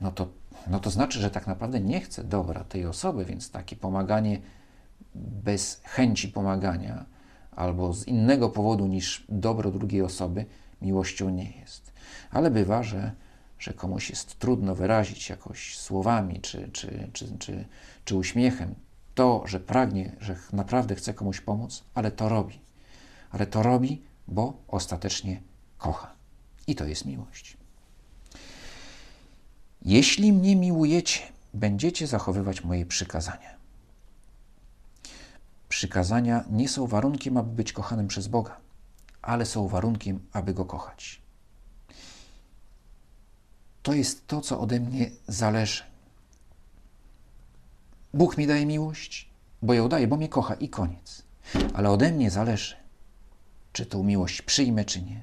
no 0.00 0.12
to 0.12 0.28
no 0.66 0.80
to 0.80 0.90
znaczy, 0.90 1.20
że 1.20 1.30
tak 1.30 1.46
naprawdę 1.46 1.80
nie 1.80 2.00
chcę 2.00 2.24
dobra 2.24 2.64
tej 2.64 2.86
osoby, 2.86 3.24
więc 3.24 3.50
takie 3.50 3.76
pomaganie 3.76 4.40
bez 5.14 5.80
chęci 5.84 6.28
pomagania 6.28 7.04
albo 7.56 7.92
z 7.92 8.06
innego 8.08 8.48
powodu 8.48 8.86
niż 8.86 9.24
dobro 9.28 9.70
drugiej 9.70 10.02
osoby 10.02 10.46
miłością 10.82 11.30
nie 11.30 11.50
jest. 11.50 11.92
Ale 12.30 12.50
bywa, 12.50 12.82
że, 12.82 13.12
że 13.58 13.72
komuś 13.72 14.10
jest 14.10 14.38
trudno 14.38 14.74
wyrazić 14.74 15.28
jakoś 15.28 15.78
słowami 15.78 16.40
czy, 16.40 16.70
czy, 16.72 17.10
czy, 17.12 17.38
czy, 17.38 17.64
czy 18.04 18.16
uśmiechem 18.16 18.74
to, 19.14 19.42
że 19.46 19.60
pragnie, 19.60 20.16
że 20.20 20.36
naprawdę 20.52 20.94
chce 20.94 21.14
komuś 21.14 21.40
pomóc, 21.40 21.84
ale 21.94 22.10
to 22.10 22.28
robi. 22.28 22.60
Ale 23.30 23.46
to 23.46 23.62
robi, 23.62 24.02
bo 24.28 24.52
ostatecznie 24.68 25.42
kocha. 25.78 26.12
I 26.66 26.74
to 26.74 26.84
jest 26.84 27.04
miłość. 27.04 27.56
Jeśli 29.82 30.32
mnie 30.32 30.56
miłujecie, 30.56 31.20
będziecie 31.54 32.06
zachowywać 32.06 32.64
moje 32.64 32.86
przykazania. 32.86 33.50
Przykazania 35.68 36.44
nie 36.50 36.68
są 36.68 36.86
warunkiem, 36.86 37.36
aby 37.36 37.50
być 37.50 37.72
kochanym 37.72 38.08
przez 38.08 38.28
Boga, 38.28 38.56
ale 39.22 39.46
są 39.46 39.68
warunkiem, 39.68 40.20
aby 40.32 40.54
go 40.54 40.64
kochać. 40.64 41.20
To 43.82 43.92
jest 43.94 44.26
to, 44.26 44.40
co 44.40 44.60
ode 44.60 44.80
mnie 44.80 45.10
zależy. 45.28 45.82
Bóg 48.14 48.38
mi 48.38 48.46
daje 48.46 48.66
miłość, 48.66 49.30
bo 49.62 49.74
ją 49.74 49.88
daje, 49.88 50.08
bo 50.08 50.16
mnie 50.16 50.28
kocha 50.28 50.54
i 50.54 50.68
koniec. 50.68 51.22
Ale 51.74 51.90
ode 51.90 52.12
mnie 52.12 52.30
zależy, 52.30 52.76
czy 53.72 53.86
tą 53.86 54.02
miłość 54.02 54.42
przyjmę, 54.42 54.84
czy 54.84 55.02
nie. 55.02 55.22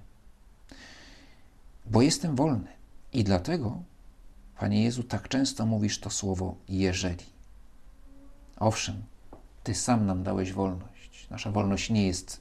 Bo 1.86 2.02
jestem 2.02 2.36
wolny 2.36 2.68
i 3.14 3.24
dlatego 3.24 3.84
Panie 4.60 4.84
Jezu, 4.84 5.04
tak 5.04 5.28
często 5.28 5.66
mówisz 5.66 6.00
to 6.00 6.10
słowo 6.10 6.56
jeżeli. 6.70 7.26
Owszem, 8.60 9.04
Ty 9.66 9.76
sam 9.76 10.06
nam 10.06 10.24
dałeś 10.24 10.54
wolność. 10.54 11.28
Nasza 11.30 11.52
wolność 11.52 11.90
nie 11.90 12.08
jest 12.08 12.40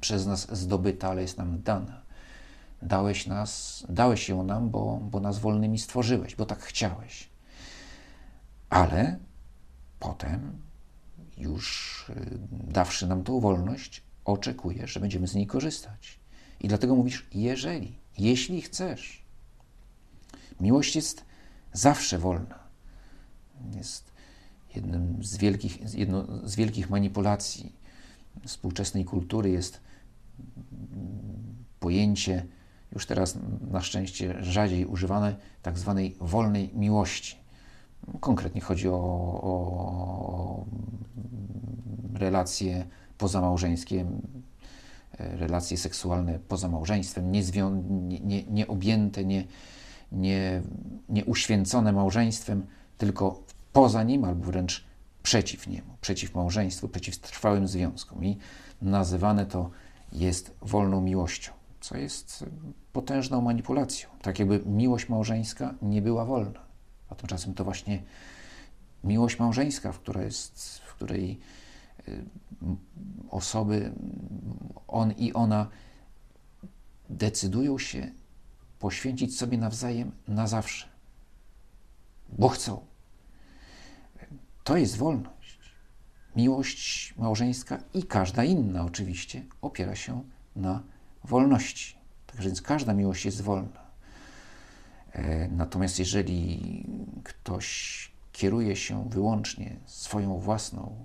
przez 0.00 0.26
nas 0.26 0.58
zdobyta, 0.58 1.08
ale 1.08 1.22
jest 1.22 1.38
nam 1.38 1.62
dana. 1.62 2.01
Dałeś, 2.82 3.26
nas, 3.26 3.84
dałeś 3.88 4.28
ją 4.28 4.42
nam, 4.42 4.70
bo, 4.70 5.00
bo 5.02 5.20
nas 5.20 5.38
wolnymi 5.38 5.78
stworzyłeś, 5.78 6.36
bo 6.36 6.46
tak 6.46 6.62
chciałeś. 6.62 7.28
Ale 8.70 9.18
potem, 10.00 10.62
już 11.38 12.06
y, 12.10 12.38
dawszy 12.50 13.06
nam 13.06 13.24
tą 13.24 13.40
wolność, 13.40 14.02
oczekujesz, 14.24 14.92
że 14.92 15.00
będziemy 15.00 15.28
z 15.28 15.34
niej 15.34 15.46
korzystać. 15.46 16.18
I 16.60 16.68
dlatego 16.68 16.94
mówisz, 16.94 17.26
jeżeli, 17.32 17.98
jeśli 18.18 18.62
chcesz, 18.62 19.22
Miłość 20.62 20.96
jest 20.96 21.24
zawsze 21.72 22.18
wolna. 22.18 22.58
Jest 23.76 24.12
jednym 24.74 25.24
z 25.24 25.36
wielkich, 25.36 25.94
jedną 25.94 26.26
z 26.44 26.54
wielkich 26.54 26.90
manipulacji 26.90 27.72
współczesnej 28.46 29.04
kultury 29.04 29.50
jest 29.50 29.80
pojęcie, 31.80 32.46
już 32.92 33.06
teraz 33.06 33.38
na 33.70 33.80
szczęście 33.80 34.34
rzadziej 34.44 34.86
używane, 34.86 35.36
tak 35.62 35.78
zwanej 35.78 36.16
wolnej 36.20 36.70
miłości. 36.74 37.36
Konkretnie 38.20 38.60
chodzi 38.60 38.88
o, 38.88 38.94
o 39.42 40.64
relacje 42.14 42.86
pozamałżeńskie, 43.18 44.06
relacje 45.18 45.76
seksualne 45.76 46.38
poza 46.48 46.68
małżeństwem, 46.68 47.32
nieobjęte, 47.32 47.90
nie, 47.90 48.20
nie, 48.20 48.44
nie, 48.44 48.66
objęte, 48.66 49.24
nie, 49.24 49.44
nie, 50.12 50.62
nie 51.08 51.24
uświęcone 51.24 51.92
małżeństwem, 51.92 52.66
tylko 52.98 53.42
poza 53.72 54.02
nim 54.02 54.24
albo 54.24 54.44
wręcz 54.44 54.84
przeciw 55.22 55.66
niemu, 55.66 55.96
przeciw 56.00 56.34
małżeństwu, 56.34 56.88
przeciw 56.88 57.18
trwałym 57.18 57.68
związkom. 57.68 58.24
I 58.24 58.38
nazywane 58.82 59.46
to 59.46 59.70
jest 60.12 60.54
wolną 60.62 61.00
miłością, 61.00 61.52
co 61.82 61.96
jest 61.96 62.44
potężną 62.92 63.40
manipulacją. 63.40 64.08
Tak 64.22 64.38
jakby 64.38 64.62
miłość 64.66 65.08
małżeńska 65.08 65.74
nie 65.82 66.02
była 66.02 66.24
wolna. 66.24 66.60
A 67.08 67.14
tymczasem 67.14 67.54
to 67.54 67.64
właśnie 67.64 68.02
miłość 69.04 69.38
małżeńska, 69.38 69.92
w 69.92 69.98
której, 69.98 70.24
jest, 70.24 70.78
w 70.78 70.94
której 70.94 71.40
y, 72.08 72.24
osoby, 73.30 73.92
on 74.88 75.12
i 75.12 75.32
ona 75.32 75.68
decydują 77.10 77.78
się 77.78 78.10
poświęcić 78.78 79.38
sobie 79.38 79.58
nawzajem 79.58 80.12
na 80.28 80.46
zawsze, 80.46 80.88
bo 82.28 82.48
chcą. 82.48 82.86
To 84.64 84.76
jest 84.76 84.96
wolność. 84.96 85.58
miłość 86.36 87.14
małżeńska 87.16 87.78
i 87.94 88.02
każda 88.02 88.44
inna 88.44 88.84
oczywiście 88.84 89.44
opiera 89.62 89.94
się 89.94 90.22
na 90.56 90.82
wolności. 91.24 91.96
Tak 92.26 92.40
więc 92.40 92.62
każda 92.62 92.94
miłość 92.94 93.24
jest 93.24 93.40
wolna. 93.40 93.82
E, 95.12 95.48
natomiast 95.48 95.98
jeżeli 95.98 96.86
ktoś 97.24 98.12
kieruje 98.32 98.76
się 98.76 99.08
wyłącznie 99.08 99.76
swoją 99.86 100.38
własną 100.38 101.04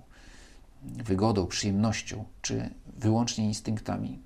wygodą, 0.82 1.46
przyjemnością, 1.46 2.24
czy 2.42 2.70
wyłącznie 2.86 3.44
instynktami, 3.44 4.22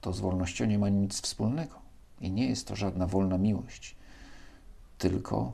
to 0.00 0.12
z 0.12 0.20
wolnością 0.20 0.64
nie 0.64 0.78
ma 0.78 0.88
nic 0.88 1.20
wspólnego. 1.20 1.74
I 2.20 2.30
nie 2.30 2.48
jest 2.48 2.68
to 2.68 2.76
żadna 2.76 3.06
wolna 3.06 3.38
miłość, 3.38 3.96
tylko, 4.98 5.52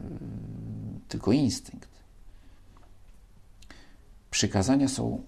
yy, 0.00 0.06
tylko 1.08 1.32
instynkt. 1.32 1.88
Przykazania 4.30 4.88
są 4.88 5.22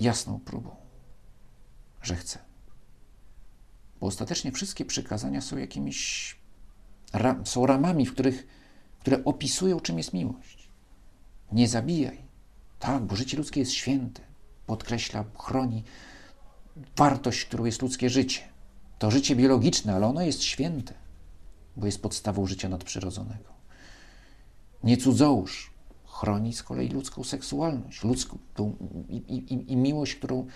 jasną 0.00 0.40
próbą, 0.40 0.76
że 2.02 2.16
chcę. 2.16 2.51
Bo 4.02 4.08
ostatecznie 4.08 4.52
wszystkie 4.52 4.84
przykazania 4.84 5.40
są 5.40 5.56
jakimiś 5.56 6.36
są 7.44 7.66
ramami, 7.66 8.06
w 8.06 8.12
których, 8.12 8.46
które 9.00 9.24
opisują, 9.24 9.80
czym 9.80 9.98
jest 9.98 10.12
miłość. 10.12 10.68
Nie 11.52 11.68
zabijaj. 11.68 12.18
Tak, 12.78 13.02
bo 13.02 13.16
życie 13.16 13.36
ludzkie 13.36 13.60
jest 13.60 13.72
święte. 13.72 14.22
Podkreśla, 14.66 15.24
chroni 15.38 15.84
wartość, 16.96 17.44
którą 17.44 17.64
jest 17.64 17.82
ludzkie 17.82 18.10
życie. 18.10 18.40
To 18.98 19.10
życie 19.10 19.36
biologiczne, 19.36 19.94
ale 19.94 20.06
ono 20.06 20.22
jest 20.22 20.42
święte, 20.42 20.94
bo 21.76 21.86
jest 21.86 22.02
podstawą 22.02 22.46
życia 22.46 22.68
nadprzyrodzonego. 22.68 23.52
Nie 24.84 24.96
cudzołóż 24.96 25.70
chroni 26.06 26.52
z 26.52 26.62
kolei 26.62 26.88
ludzką 26.88 27.24
seksualność 27.24 28.04
ludzką, 28.04 28.38
i, 29.08 29.16
i, 29.16 29.72
i 29.72 29.76
miłość, 29.76 30.14
którą 30.14 30.46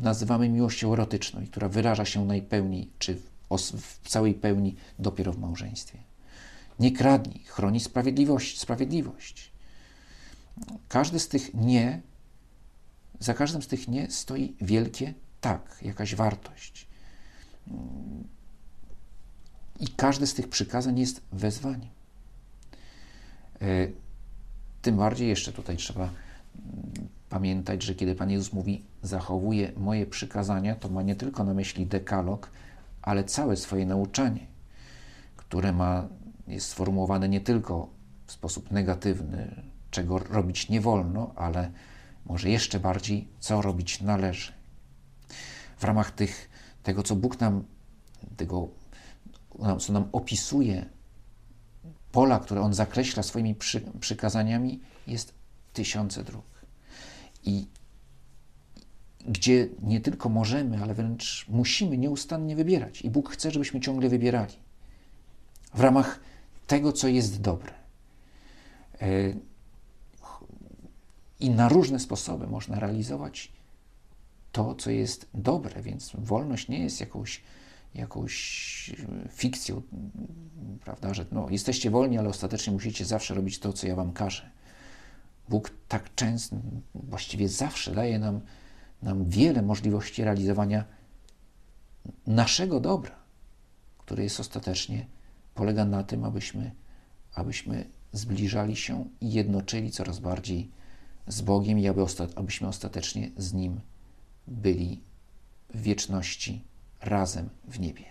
nazywamy 0.00 0.48
miłością 0.48 0.92
erotyczną 0.92 1.40
i 1.40 1.46
która 1.46 1.68
wyraża 1.68 2.04
się 2.04 2.26
najpełniej, 2.26 2.90
czy 2.98 3.18
w 3.80 4.08
całej 4.08 4.34
pełni 4.34 4.76
dopiero 4.98 5.32
w 5.32 5.38
małżeństwie. 5.38 5.98
Nie 6.78 6.92
kradnij, 6.92 7.44
chroni 7.44 7.80
sprawiedliwość, 7.80 8.60
sprawiedliwość. 8.60 9.52
Każdy 10.88 11.18
z 11.18 11.28
tych 11.28 11.54
nie, 11.54 12.02
za 13.20 13.34
każdym 13.34 13.62
z 13.62 13.66
tych 13.66 13.88
nie 13.88 14.10
stoi 14.10 14.56
wielkie 14.60 15.14
tak, 15.40 15.78
jakaś 15.82 16.14
wartość. 16.14 16.86
I 19.80 19.88
każde 19.88 20.26
z 20.26 20.34
tych 20.34 20.48
przykazań 20.48 20.98
jest 20.98 21.22
wezwaniem. 21.32 21.90
E, 23.60 23.66
tym 24.82 24.96
bardziej 24.96 25.28
jeszcze 25.28 25.52
tutaj 25.52 25.76
trzeba 25.76 26.10
pamiętać, 27.32 27.82
że 27.82 27.94
kiedy 27.94 28.14
Pan 28.14 28.30
Jezus 28.30 28.52
mówi, 28.52 28.84
zachowuje 29.02 29.72
moje 29.76 30.06
przykazania, 30.06 30.76
to 30.76 30.88
ma 30.88 31.02
nie 31.02 31.16
tylko 31.16 31.44
na 31.44 31.54
myśli 31.54 31.86
dekalog, 31.86 32.50
ale 33.02 33.24
całe 33.24 33.56
swoje 33.56 33.86
nauczanie, 33.86 34.46
które 35.36 35.72
ma, 35.72 36.08
jest 36.48 36.68
sformułowane 36.68 37.28
nie 37.28 37.40
tylko 37.40 37.88
w 38.26 38.32
sposób 38.32 38.70
negatywny, 38.70 39.62
czego 39.90 40.18
robić 40.18 40.68
nie 40.68 40.80
wolno, 40.80 41.32
ale 41.36 41.70
może 42.26 42.50
jeszcze 42.50 42.80
bardziej, 42.80 43.28
co 43.40 43.62
robić 43.62 44.00
należy. 44.00 44.52
W 45.78 45.84
ramach 45.84 46.10
tych, 46.10 46.50
tego, 46.82 47.02
co 47.02 47.16
Bóg 47.16 47.40
nam, 47.40 47.64
tego, 48.36 48.68
co 49.78 49.92
nam 49.92 50.08
opisuje, 50.12 50.86
pola, 52.12 52.38
które 52.38 52.60
On 52.60 52.74
zakreśla 52.74 53.22
swoimi 53.22 53.54
przy, 53.54 53.80
przykazaniami, 53.80 54.80
jest 55.06 55.34
tysiące 55.72 56.24
dróg. 56.24 56.51
I 57.44 57.66
gdzie 59.28 59.68
nie 59.82 60.00
tylko 60.00 60.28
możemy, 60.28 60.82
ale 60.82 60.94
wręcz 60.94 61.46
musimy 61.48 61.98
nieustannie 61.98 62.56
wybierać. 62.56 63.02
I 63.02 63.10
Bóg 63.10 63.30
chce, 63.30 63.50
żebyśmy 63.50 63.80
ciągle 63.80 64.08
wybierali 64.08 64.54
w 65.74 65.80
ramach 65.80 66.20
tego, 66.66 66.92
co 66.92 67.08
jest 67.08 67.40
dobre. 67.40 67.72
E, 69.00 69.34
I 71.40 71.50
na 71.50 71.68
różne 71.68 72.00
sposoby 72.00 72.46
można 72.46 72.80
realizować 72.80 73.52
to, 74.52 74.74
co 74.74 74.90
jest 74.90 75.28
dobre, 75.34 75.82
więc 75.82 76.12
wolność 76.14 76.68
nie 76.68 76.78
jest 76.78 77.00
jakąś, 77.00 77.42
jakąś 77.94 78.94
fikcją, 79.30 79.82
prawda, 80.84 81.14
że 81.14 81.26
no, 81.32 81.46
jesteście 81.50 81.90
wolni, 81.90 82.18
ale 82.18 82.28
ostatecznie 82.28 82.72
musicie 82.72 83.04
zawsze 83.04 83.34
robić 83.34 83.58
to, 83.58 83.72
co 83.72 83.86
ja 83.86 83.96
wam 83.96 84.12
każę. 84.12 84.50
Bóg 85.52 85.70
tak 85.88 86.14
często, 86.14 86.56
właściwie 86.94 87.48
zawsze 87.48 87.94
daje 87.94 88.18
nam 88.18 88.40
nam 89.02 89.24
wiele 89.24 89.62
możliwości 89.62 90.24
realizowania 90.24 90.84
naszego 92.26 92.80
dobra, 92.80 93.16
które 93.98 94.22
jest 94.22 94.40
ostatecznie, 94.40 95.06
polega 95.54 95.84
na 95.84 96.02
tym, 96.02 96.24
abyśmy, 96.24 96.70
abyśmy 97.34 97.90
zbliżali 98.12 98.76
się 98.76 99.04
i 99.20 99.32
jednoczyli 99.32 99.90
coraz 99.90 100.18
bardziej 100.18 100.70
z 101.26 101.40
Bogiem 101.40 101.78
i 101.78 101.88
aby 101.88 102.02
osta 102.02 102.26
abyśmy 102.36 102.68
ostatecznie 102.68 103.30
z 103.36 103.52
Nim 103.52 103.80
byli 104.46 105.00
w 105.74 105.82
wieczności 105.82 106.64
razem 107.00 107.48
w 107.64 107.80
niebie. 107.80 108.04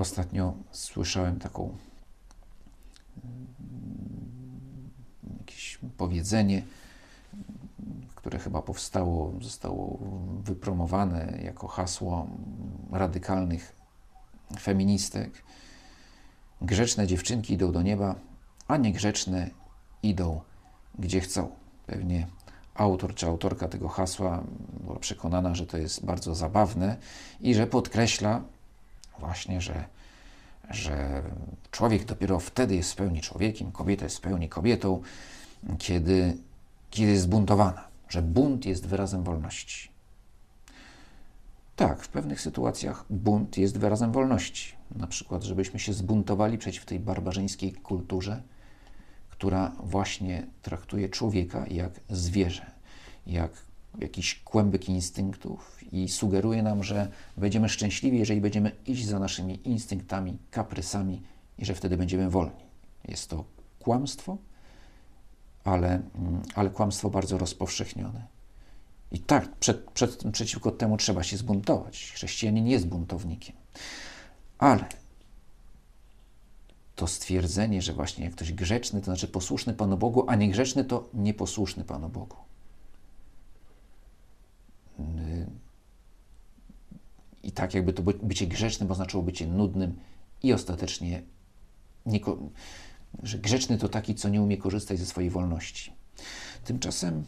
Ostatnio 0.00 0.54
słyszałem 0.70 1.38
taką 1.38 1.76
jakieś 5.38 5.78
powiedzenie, 5.96 6.62
które 8.14 8.38
chyba 8.38 8.62
powstało, 8.62 9.32
zostało 9.40 9.98
wypromowane 10.42 11.38
jako 11.42 11.68
hasło 11.68 12.26
radykalnych 12.90 13.72
feministek. 14.60 15.42
Grzeczne 16.62 17.06
dziewczynki 17.06 17.54
idą 17.54 17.72
do 17.72 17.82
nieba, 17.82 18.14
a 18.68 18.76
niegrzeczne 18.76 19.50
idą 20.02 20.40
gdzie 20.98 21.20
chcą. 21.20 21.50
Pewnie 21.86 22.26
autor 22.74 23.14
czy 23.14 23.26
autorka 23.26 23.68
tego 23.68 23.88
hasła 23.88 24.44
była 24.80 24.98
przekonana, 24.98 25.54
że 25.54 25.66
to 25.66 25.78
jest 25.78 26.04
bardzo 26.04 26.34
zabawne 26.34 26.96
i 27.40 27.54
że 27.54 27.66
podkreśla 27.66 28.42
właśnie, 29.20 29.60
że 29.60 29.84
że 30.70 31.22
człowiek 31.70 32.04
dopiero 32.04 32.40
wtedy 32.40 32.76
jest 32.76 32.92
w 32.92 32.96
pełni 32.96 33.20
człowiekiem, 33.20 33.72
kobieta 33.72 34.04
jest 34.04 34.18
w 34.18 34.20
pełni 34.20 34.48
kobietą, 34.48 35.02
kiedy, 35.78 36.36
kiedy 36.90 37.10
jest 37.10 37.22
zbuntowana, 37.22 37.84
że 38.08 38.22
bunt 38.22 38.66
jest 38.66 38.86
wyrazem 38.86 39.22
wolności. 39.22 39.90
Tak, 41.76 42.02
w 42.02 42.08
pewnych 42.08 42.40
sytuacjach 42.40 43.04
bunt 43.10 43.58
jest 43.58 43.78
wyrazem 43.78 44.12
wolności. 44.12 44.74
Na 44.96 45.06
przykład, 45.06 45.42
żebyśmy 45.42 45.78
się 45.78 45.92
zbuntowali 45.92 46.58
przeciw 46.58 46.84
tej 46.84 47.00
barbarzyńskiej 47.00 47.72
kulturze, 47.72 48.42
która 49.30 49.72
właśnie 49.78 50.46
traktuje 50.62 51.08
człowieka 51.08 51.64
jak 51.70 52.00
zwierzę, 52.08 52.70
jak 53.26 53.52
jakiś 53.98 54.40
kłębek 54.44 54.88
instynktów 54.88 55.78
i 55.92 56.08
sugeruje 56.08 56.62
nam, 56.62 56.84
że 56.84 57.08
będziemy 57.36 57.68
szczęśliwi, 57.68 58.18
jeżeli 58.18 58.40
będziemy 58.40 58.72
iść 58.86 59.06
za 59.06 59.18
naszymi 59.18 59.68
instynktami, 59.68 60.38
kaprysami 60.50 61.22
i 61.58 61.64
że 61.64 61.74
wtedy 61.74 61.96
będziemy 61.96 62.30
wolni. 62.30 62.64
Jest 63.08 63.30
to 63.30 63.44
kłamstwo, 63.78 64.38
ale, 65.64 65.88
mm, 65.88 66.42
ale 66.54 66.70
kłamstwo 66.70 67.10
bardzo 67.10 67.38
rozpowszechnione. 67.38 68.26
I 69.12 69.18
tak, 69.18 69.56
przed, 69.56 69.90
przed, 69.90 70.22
przeciwko 70.32 70.70
temu 70.70 70.96
trzeba 70.96 71.22
się 71.22 71.36
zbuntować. 71.36 72.12
Chrześcijanin 72.14 72.66
jest 72.66 72.86
buntownikiem. 72.86 73.56
Ale 74.58 74.84
to 76.96 77.06
stwierdzenie, 77.06 77.82
że 77.82 77.92
właśnie 77.92 78.24
jak 78.24 78.34
ktoś 78.34 78.52
grzeczny, 78.52 79.00
to 79.00 79.04
znaczy 79.04 79.28
posłuszny 79.28 79.74
Panu 79.74 79.96
Bogu, 79.96 80.24
a 80.28 80.34
niegrzeczny 80.34 80.84
to 80.84 81.08
nieposłuszny 81.14 81.84
Panu 81.84 82.08
Bogu. 82.08 82.36
I 87.42 87.52
tak 87.52 87.74
jakby 87.74 87.92
to 87.92 88.02
bycie 88.02 88.46
grzecznym 88.46 88.90
oznaczało 88.90 89.24
bycie 89.24 89.46
nudnym 89.46 89.98
i 90.42 90.52
ostatecznie 90.52 91.22
nie, 92.06 92.20
że 93.22 93.38
grzeczny 93.38 93.78
to 93.78 93.88
taki, 93.88 94.14
co 94.14 94.28
nie 94.28 94.42
umie 94.42 94.56
korzystać 94.56 94.98
ze 94.98 95.06
swojej 95.06 95.30
wolności. 95.30 95.92
Tymczasem, 96.64 97.24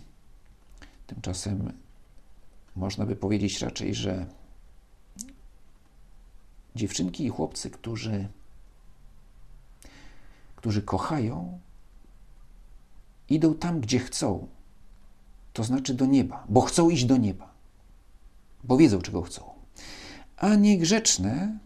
tymczasem 1.07 1.73
można 2.77 3.07
by 3.07 3.17
powiedzieć 3.17 3.61
raczej, 3.61 3.95
że 3.95 4.27
dziewczynki 6.75 7.25
i 7.25 7.29
chłopcy, 7.29 7.71
którzy, 7.71 8.29
którzy 10.57 10.83
kochają, 10.83 11.61
idą 13.29 13.55
tam, 13.55 13.81
gdzie 13.81 13.99
chcą, 13.99 14.49
to 15.53 15.65
znaczy 15.65 15.95
do 15.95 16.07
nieba, 16.07 16.45
bo 16.49 16.61
chcą 16.61 16.91
iść 16.91 17.05
do 17.05 17.17
nieba, 17.17 17.55
bo 18.65 18.77
wiedzą, 18.77 19.03
czego 19.03 19.23
chcą 19.23 19.52
a 20.43 20.55
niegrzeczne, 20.55 21.59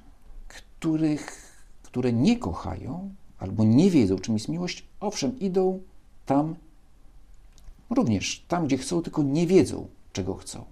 których, 0.48 1.52
które 1.82 2.12
nie 2.12 2.38
kochają 2.38 3.14
albo 3.38 3.64
nie 3.64 3.90
wiedzą, 3.90 4.18
czym 4.18 4.34
jest 4.34 4.48
miłość, 4.48 4.84
owszem, 5.00 5.38
idą 5.38 5.82
tam, 6.26 6.56
również 7.90 8.44
tam, 8.48 8.66
gdzie 8.66 8.78
chcą, 8.78 9.02
tylko 9.02 9.22
nie 9.22 9.46
wiedzą, 9.46 9.88
czego 10.12 10.34
chcą. 10.34 10.64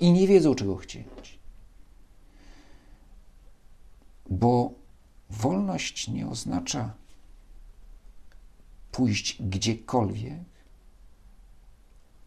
I 0.00 0.12
nie 0.12 0.26
wiedzą, 0.26 0.54
czego 0.54 0.76
chcieć. 0.76 1.38
Bo 4.30 4.72
wolność 5.30 6.08
nie 6.08 6.28
oznacza 6.28 6.94
pójść 8.92 9.42
gdziekolwiek, 9.42 10.44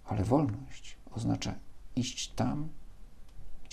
ale 0.06 0.24
wolność 0.24 0.98
oznacza 1.12 1.56
iść 1.96 2.32
tam, 2.32 2.70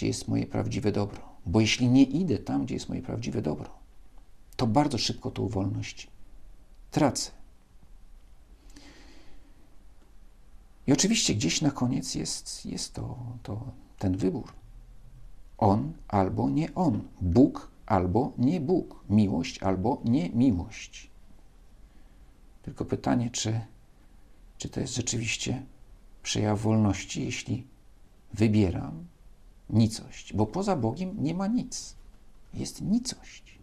gdzie 0.00 0.06
jest 0.06 0.28
moje 0.28 0.46
prawdziwe 0.46 0.92
dobro. 0.92 1.20
Bo 1.46 1.60
jeśli 1.60 1.88
nie 1.88 2.02
idę 2.02 2.38
tam, 2.38 2.64
gdzie 2.64 2.74
jest 2.74 2.88
moje 2.88 3.02
prawdziwe 3.02 3.42
dobro, 3.42 3.70
to 4.56 4.66
bardzo 4.66 4.98
szybko 4.98 5.30
tą 5.30 5.48
wolność 5.48 6.10
tracę. 6.90 7.30
I 10.86 10.92
oczywiście 10.92 11.34
gdzieś 11.34 11.60
na 11.60 11.70
koniec 11.70 12.14
jest, 12.14 12.66
jest 12.66 12.94
to, 12.94 13.18
to 13.42 13.72
ten 13.98 14.16
wybór. 14.16 14.52
On 15.58 15.92
albo 16.08 16.50
nie 16.50 16.74
on. 16.74 17.02
Bóg 17.20 17.70
albo 17.86 18.32
nie 18.38 18.60
Bóg. 18.60 19.04
Miłość 19.10 19.62
albo 19.62 20.00
nie 20.04 20.30
miłość. 20.30 21.10
Tylko 22.62 22.84
pytanie, 22.84 23.30
czy, 23.30 23.60
czy 24.58 24.68
to 24.68 24.80
jest 24.80 24.94
rzeczywiście 24.94 25.62
przejaw 26.22 26.60
wolności, 26.60 27.24
jeśli 27.24 27.66
wybieram 28.34 29.10
nicość, 29.72 30.33
bo 30.33 30.46
poza 30.46 30.76
Bogiem 30.76 31.22
nie 31.22 31.35
ma 31.35 31.46
nic. 31.46 31.94
Jest 32.54 32.83
nicość. 32.83 33.59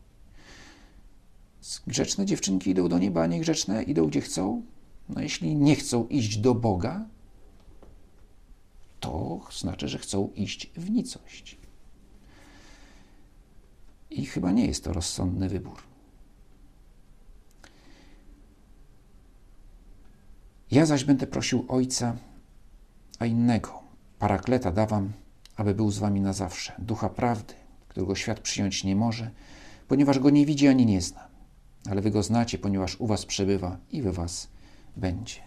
Grzeczne 1.88 2.26
dziewczynki 2.26 2.70
idą 2.70 2.90
do 2.90 3.00
nieba, 3.00 3.24
a 3.24 3.28
niegrzeczne 3.28 3.84
idą 3.84 4.08
gdzie 4.08 4.22
chcą. 4.22 4.62
No 5.10 5.22
jeśli 5.22 5.56
nie 5.56 5.76
chcą 5.76 6.08
iść 6.08 6.38
do 6.38 6.56
Boga, 6.56 7.06
to 9.00 9.40
znaczy, 9.52 9.88
że 9.88 9.98
chcą 9.98 10.30
iść 10.36 10.72
w 10.76 10.90
nicość. 10.90 11.58
I 14.10 14.26
chyba 14.26 14.52
nie 14.52 14.66
jest 14.66 14.84
to 14.84 14.94
rozsądny 14.94 15.50
wybór. 15.50 15.82
Ja 20.72 20.86
zaś 20.86 21.04
będę 21.04 21.28
prosił 21.28 21.66
Ojca, 21.68 22.18
a 23.20 23.26
innego, 23.26 23.84
parakleta 24.20 24.72
dawam, 24.72 25.12
aby 25.58 25.76
był 25.76 25.92
z 25.92 26.00
wami 26.00 26.22
na 26.22 26.34
zawsze, 26.34 26.74
ducha 26.80 27.10
prawdy, 27.10 27.54
którego 27.88 28.16
świat 28.16 28.40
przyjąć 28.40 28.84
nie 28.84 28.96
może, 28.96 29.32
ponieważ 29.88 30.20
go 30.20 30.30
nie 30.30 30.46
widzi 30.46 30.68
ani 30.68 30.86
nie 30.86 31.02
zna. 31.02 31.28
Ale 31.90 32.02
wy 32.02 32.12
go 32.12 32.24
znacie, 32.24 32.58
ponieważ 32.58 32.96
u 33.00 33.08
was 33.08 33.26
przebywa 33.26 33.78
i 33.92 34.02
we 34.02 34.12
was 34.12 34.48
będzie. 34.98 35.42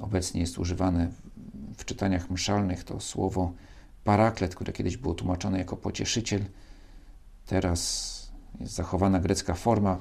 Obecnie 0.00 0.40
jest 0.40 0.58
używane 0.58 1.10
w 1.76 1.84
czytaniach 1.84 2.30
mszalnych 2.30 2.84
to 2.84 3.00
słowo 3.00 3.52
paraklet, 4.04 4.54
które 4.54 4.72
kiedyś 4.72 4.96
było 4.96 5.14
tłumaczone 5.14 5.58
jako 5.58 5.76
pocieszyciel. 5.76 6.44
Teraz 7.46 8.32
jest 8.60 8.74
zachowana 8.74 9.20
grecka 9.20 9.54
forma. 9.54 10.00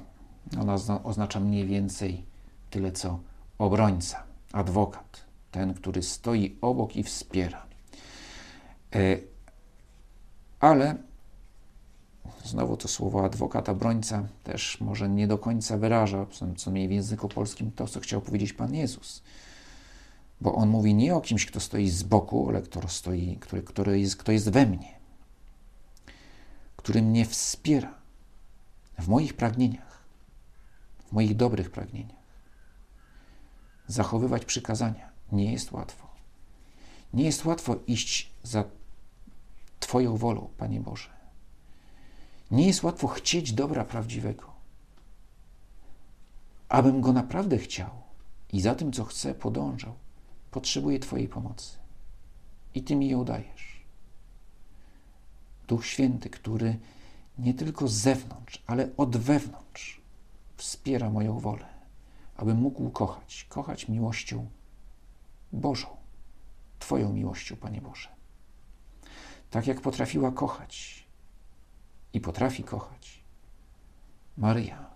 Ona 0.62 1.04
oznacza 1.04 1.40
mniej 1.40 1.68
więcej 1.68 2.26
tyle 2.70 2.92
co 2.92 3.20
obrońca, 3.58 4.24
adwokat 4.52 5.25
ten, 5.56 5.74
który 5.74 6.04
stoi 6.04 6.58
obok 6.62 6.96
i 6.96 7.04
wspiera. 7.04 7.66
E, 8.96 9.18
ale 10.60 10.96
znowu 12.44 12.78
to 12.78 12.88
słowo 12.88 13.26
adwokat, 13.26 13.70
obrońca 13.70 14.28
też 14.44 14.82
może 14.82 15.10
nie 15.10 15.28
do 15.28 15.38
końca 15.38 15.78
wyraża, 15.78 16.26
co 16.58 16.72
mniej 16.72 16.88
w 16.88 16.92
języku 16.92 17.30
polskim, 17.30 17.72
to, 17.72 17.88
co 17.88 18.00
chciał 18.00 18.22
powiedzieć 18.22 18.54
Pan 18.54 18.76
Jezus. 18.76 19.24
Bo 20.42 20.56
on 20.56 20.70
mówi 20.70 20.94
nie 20.94 21.16
o 21.16 21.22
kimś, 21.22 21.46
kto 21.46 21.60
stoi 21.60 21.90
z 21.90 22.04
boku, 22.04 22.50
ale 22.50 22.62
kto, 22.62 22.88
stoi, 22.88 23.38
który, 23.40 23.64
który 23.64 24.00
jest, 24.00 24.18
kto 24.18 24.32
jest 24.32 24.50
we 24.50 24.66
mnie, 24.66 25.00
który 26.76 27.02
mnie 27.02 27.26
wspiera 27.26 27.94
w 29.00 29.08
moich 29.08 29.34
pragnieniach, 29.34 30.04
w 31.08 31.12
moich 31.12 31.36
dobrych 31.36 31.72
pragnieniach. 31.72 32.26
Zachowywać 33.88 34.46
przykazania, 34.46 35.15
nie 35.32 35.52
jest 35.52 35.72
łatwo. 35.72 36.08
Nie 37.14 37.24
jest 37.24 37.46
łatwo 37.46 37.76
iść 37.88 38.32
za 38.44 38.64
Twoją 39.80 40.18
wolą, 40.18 40.50
Panie 40.58 40.80
Boże. 40.80 41.10
Nie 42.52 42.68
jest 42.68 42.84
łatwo 42.84 43.08
chcieć 43.08 43.54
dobra 43.54 43.86
prawdziwego. 43.86 44.52
Abym 46.70 47.02
go 47.02 47.14
naprawdę 47.14 47.58
chciał 47.58 47.90
i 48.54 48.62
za 48.62 48.76
tym, 48.76 48.92
co 48.92 49.06
chcę, 49.06 49.36
podążał, 49.36 49.94
potrzebuję 50.52 51.00
Twojej 51.00 51.28
pomocy. 51.28 51.78
I 52.76 52.84
Ty 52.84 52.96
mi 52.96 53.10
ją 53.10 53.26
dajesz. 53.26 53.86
Duch 55.68 55.86
Święty, 55.86 56.30
który 56.30 56.80
nie 57.40 57.54
tylko 57.54 57.88
z 57.88 57.94
zewnątrz, 57.94 58.64
ale 58.68 58.90
od 58.98 59.18
wewnątrz 59.18 60.02
wspiera 60.58 61.10
moją 61.10 61.40
wolę, 61.40 61.66
abym 62.38 62.58
mógł 62.58 62.90
kochać, 62.90 63.46
kochać 63.50 63.88
miłością 63.88 64.48
Bożą, 65.52 65.88
Twoją 66.80 67.14
miłością, 67.14 67.56
Panie 67.56 67.82
Boże. 67.82 68.10
Tak 69.50 69.68
jak 69.68 69.82
potrafiła 69.82 70.32
kochać 70.32 71.06
i 72.14 72.22
potrafi 72.22 72.64
kochać 72.64 73.24
Maryja, 74.38 74.90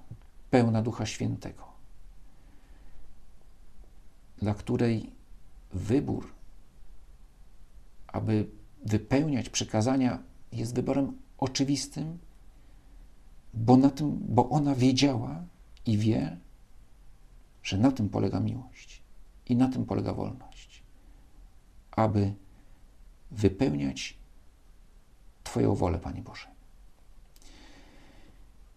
pełna 0.50 0.82
Ducha 0.82 1.06
Świętego, 1.06 1.64
dla 4.38 4.54
której 4.54 5.12
wybór, 5.74 6.34
aby 8.08 8.50
wypełniać 8.86 9.50
przykazania, 9.50 10.24
jest 10.52 10.76
wyborem 10.76 11.18
oczywistym, 11.38 12.20
bo, 13.54 13.78
na 13.78 13.90
tym, 13.90 14.20
bo 14.22 14.50
ona 14.50 14.76
wiedziała 14.76 15.44
i 15.86 15.98
wie, 15.98 16.38
że 17.64 17.78
na 17.78 17.92
tym 17.92 18.10
polega 18.10 18.40
miłość 18.40 18.99
i 19.50 19.56
na 19.56 19.68
tym 19.68 19.86
polega 19.86 20.14
wolność, 20.14 20.84
aby 21.92 22.34
wypełniać 23.32 24.20
Twoją 25.44 25.76
wolę, 25.76 26.00
Panie 26.00 26.22
Boże. 26.22 26.48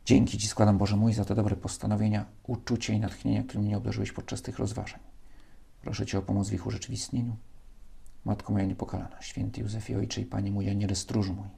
Dzięki 0.05 0.39
Ci 0.39 0.49
składam, 0.49 0.79
Boże 0.79 0.97
mój, 0.97 1.13
za 1.13 1.25
te 1.25 1.35
dobre 1.35 1.57
postanowienia, 1.57 2.25
uczucie 2.47 2.95
i 2.95 3.01
natchnienia, 3.01 3.43
którymi 3.43 3.67
mnie 3.67 3.77
obdarzyłeś 3.77 4.13
podczas 4.13 4.43
tych 4.43 4.59
rozważań. 4.59 5.01
Proszę 5.83 6.07
Cię 6.07 6.19
o 6.19 6.23
pomoc 6.23 6.49
w 6.49 6.53
ich 6.53 6.67
urzeczywistnieniu. 6.67 7.37
Matko 8.25 8.53
moja 8.53 8.65
niepokalana, 8.65 9.23
święty 9.23 9.61
Józefie, 9.61 9.97
Ojcze 9.97 10.21
i 10.21 10.27
Panie 10.27 10.51
mój, 10.51 10.71
Aniele 10.71 10.95
stróż 10.95 11.29
mój, 11.29 11.49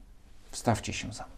wstawcie 0.51 0.93
się 0.93 1.13
za 1.13 1.25
mną. 1.25 1.34